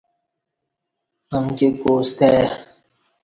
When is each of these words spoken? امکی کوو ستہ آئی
امکی 1.35 1.67
کوو 1.79 1.93
ستہ 2.09 2.25
آئی 2.37 2.47